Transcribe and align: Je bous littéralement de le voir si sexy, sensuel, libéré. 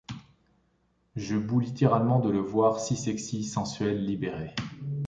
Je 1.15 1.35
bous 1.35 1.59
littéralement 1.59 2.17
de 2.19 2.31
le 2.31 2.39
voir 2.39 2.79
si 2.79 2.95
sexy, 2.95 3.43
sensuel, 3.43 4.03
libéré. 4.03 4.55